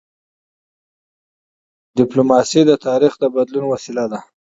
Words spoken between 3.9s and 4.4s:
وه.